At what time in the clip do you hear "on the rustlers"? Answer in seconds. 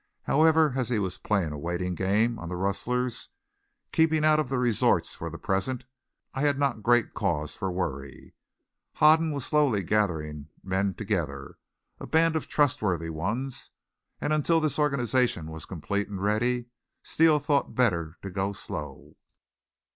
2.39-3.29